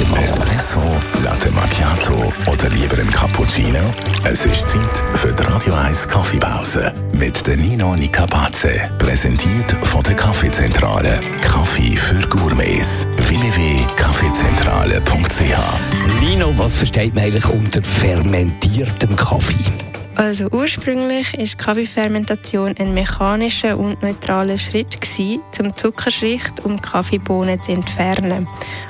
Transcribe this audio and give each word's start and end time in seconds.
Espresso, 0.00 0.80
Latte 1.22 1.50
Macchiato 1.52 2.14
oder 2.50 2.70
lieber 2.70 2.98
ein 2.98 3.10
Cappuccino? 3.10 3.78
Es 4.24 4.46
ist 4.46 4.70
Zeit 4.70 5.04
für 5.14 5.30
die 5.30 5.42
Radio 5.42 5.74
1 5.74 6.08
Kaffeepause 6.08 6.90
mit 7.12 7.46
der 7.46 7.58
Nino 7.58 7.94
Nicapace. 7.94 8.88
Präsentiert 8.98 9.72
von 9.82 10.02
der 10.02 10.14
Kaffeezentrale. 10.14 11.20
Kaffee 11.42 11.96
für 11.96 12.26
Gourmets. 12.28 13.06
www.kaffeezentrale.ch 13.28 16.20
Lino, 16.20 16.54
was 16.56 16.76
versteht 16.76 17.14
man 17.14 17.24
eigentlich 17.24 17.46
unter 17.48 17.82
fermentiertem 17.82 19.14
Kaffee? 19.16 19.89
Also 20.20 20.48
ursprünglich 20.52 21.32
ist 21.32 21.56
Kaffeefermentation 21.56 22.74
ein 22.78 22.92
mechanischer 22.92 23.78
und 23.78 24.02
neutraler 24.02 24.58
Schritt 24.58 25.00
gewesen, 25.00 25.40
um 25.58 25.74
Zuckerschicht 25.74 26.60
und 26.60 26.82
Kaffeebohnen 26.82 27.62
zu 27.62 27.72
entfernen. 27.72 28.46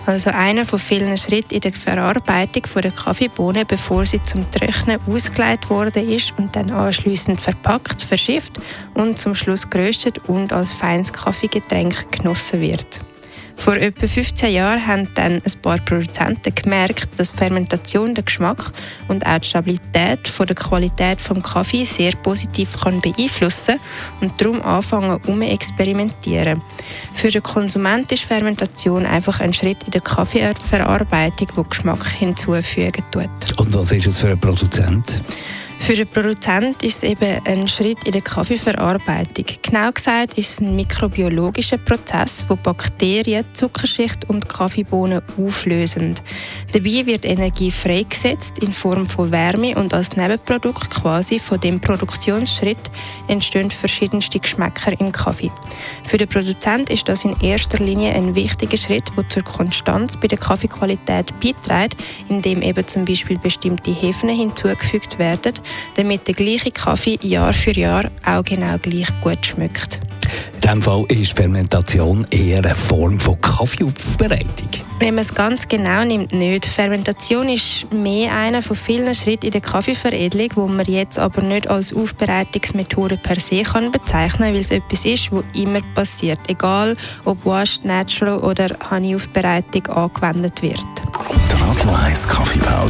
Also 0.06 0.30
einer 0.30 0.64
von 0.64 0.80
vielen 0.80 1.16
Schritten 1.16 1.54
in 1.54 1.60
der 1.60 1.72
Verarbeitung 1.72 2.64
der 2.82 2.90
Kaffeebohnen, 2.90 3.64
bevor 3.64 4.04
sie 4.06 4.20
zum 4.24 4.50
Trocknen 4.50 4.98
ausgelegt 5.06 5.70
worden 5.70 6.08
ist 6.08 6.34
und 6.36 6.56
dann 6.56 6.72
anschließend 6.72 7.40
verpackt, 7.40 8.02
verschifft 8.02 8.60
und 8.94 9.20
zum 9.20 9.36
Schluss 9.36 9.70
geröstet 9.70 10.18
und 10.26 10.52
als 10.52 10.72
feines 10.72 11.12
Kaffeegetränk 11.12 12.10
genossen 12.10 12.60
wird. 12.60 12.98
Vor 13.60 13.76
etwa 13.76 14.06
15 14.06 14.54
Jahren 14.54 14.86
haben 14.86 15.06
dann 15.14 15.34
ein 15.34 15.60
paar 15.60 15.76
Produzenten 15.80 16.54
gemerkt, 16.54 17.08
dass 17.18 17.32
Fermentation 17.32 18.14
den 18.14 18.24
Geschmack 18.24 18.72
und 19.06 19.26
auch 19.26 19.38
die 19.38 19.48
Stabilität 19.48 20.26
von 20.26 20.46
der 20.46 20.56
Qualität 20.56 21.18
des 21.20 21.42
Kaffee 21.42 21.84
sehr 21.84 22.12
positiv 22.12 22.80
kann 22.80 23.02
beeinflussen 23.02 23.78
und 24.22 24.32
darum 24.40 24.62
anfangen 24.62 25.20
um 25.26 25.42
experimentieren. 25.42 26.62
Für 27.14 27.30
den 27.30 27.42
Konsument 27.42 28.10
ist 28.12 28.24
Fermentation 28.24 29.04
einfach 29.04 29.40
ein 29.40 29.52
Schritt 29.52 29.84
in 29.84 29.90
der 29.90 30.00
Kaffeeverarbeitung, 30.00 31.48
der 31.54 31.64
Geschmack 31.64 32.08
hinzufügen 32.08 33.04
tut. 33.10 33.58
Und 33.58 33.74
was 33.74 33.92
ist 33.92 34.06
es 34.06 34.20
für 34.20 34.28
einen 34.28 34.40
Produzent? 34.40 35.22
Für 35.80 35.96
den 35.96 36.06
Produzent 36.06 36.82
ist 36.84 36.98
es 36.98 37.10
eben 37.10 37.40
ein 37.46 37.66
Schritt 37.66 38.04
in 38.04 38.12
der 38.12 38.20
Kaffeeverarbeitung. 38.20 39.46
Genau 39.62 39.90
gesagt 39.90 40.34
ist 40.34 40.50
es 40.50 40.60
ein 40.60 40.76
mikrobiologischer 40.76 41.78
Prozess, 41.78 42.44
wo 42.46 42.54
Bakterien, 42.54 43.44
Zuckerschicht 43.54 44.28
und 44.28 44.48
Kaffeebohnen 44.48 45.22
auflösen. 45.36 46.14
Dabei 46.72 47.06
wird 47.06 47.24
Energie 47.24 47.72
freigesetzt 47.72 48.58
in 48.60 48.72
Form 48.72 49.06
von 49.06 49.32
Wärme 49.32 49.74
und 49.74 49.92
als 49.92 50.14
Nebenprodukt 50.16 50.90
quasi 50.90 51.40
von 51.40 51.58
dem 51.58 51.80
Produktionsschritt 51.80 52.90
entstehen 53.26 53.70
verschiedenste 53.70 54.38
Geschmäcker 54.38 54.92
im 55.00 55.10
Kaffee. 55.10 55.50
Für 56.04 56.18
den 56.18 56.28
Produzent 56.28 56.90
ist 56.90 57.08
das 57.08 57.24
in 57.24 57.34
erster 57.40 57.78
Linie 57.78 58.14
ein 58.14 58.34
wichtiger 58.34 58.76
Schritt, 58.76 59.10
der 59.16 59.28
zur 59.28 59.42
Konstanz 59.42 60.16
bei 60.16 60.28
der 60.28 60.38
Kaffeequalität 60.38 61.32
beiträgt, 61.40 61.96
indem 62.28 62.62
eben 62.62 62.86
zum 62.86 63.06
Beispiel 63.06 63.38
bestimmte 63.38 63.90
Hefen 63.90 64.28
hinzugefügt 64.28 65.18
werden, 65.18 65.54
damit 65.96 66.26
der 66.26 66.34
gleiche 66.34 66.70
Kaffee 66.70 67.18
Jahr 67.22 67.52
für 67.52 67.72
Jahr 67.72 68.10
auch 68.24 68.44
genau 68.44 68.76
gleich 68.78 69.08
gut 69.20 69.44
schmeckt. 69.44 70.00
In 70.54 70.60
diesem 70.60 70.82
Fall 70.82 71.04
ist 71.08 71.36
Fermentation 71.36 72.26
eher 72.30 72.58
eine 72.58 72.74
Form 72.74 73.18
von 73.18 73.40
Kaffeeaufbereitung. 73.40 74.68
Wenn 74.98 75.14
man 75.14 75.22
es 75.22 75.34
ganz 75.34 75.66
genau 75.66 76.04
nimmt, 76.04 76.32
nicht. 76.32 76.66
Fermentation 76.66 77.48
ist 77.48 77.90
mehr 77.92 78.32
einer 78.32 78.60
von 78.60 78.76
vielen 78.76 79.14
Schritten 79.14 79.46
in 79.46 79.52
der 79.52 79.62
Kaffeeveredelung, 79.62 80.50
wo 80.54 80.66
man 80.66 80.84
jetzt 80.84 81.18
aber 81.18 81.40
nicht 81.42 81.68
als 81.68 81.94
Aufbereitungsmethode 81.94 83.16
per 83.16 83.40
se 83.40 83.62
kann 83.62 83.90
bezeichnen, 83.90 84.52
weil 84.52 84.60
es 84.60 84.70
etwas 84.70 85.04
ist, 85.04 85.32
was 85.32 85.44
immer 85.54 85.80
passiert, 85.94 86.38
egal 86.46 86.96
ob 87.24 87.44
Washed, 87.46 87.84
Natural 87.84 88.38
oder 88.38 88.68
Honey-Aufbereitung 88.90 89.86
angewendet 89.86 90.60
wird. 90.60 90.78
Die 90.78 91.62
Radio 91.62 92.04
1 92.04 92.28
Kaffeepause, 92.28 92.89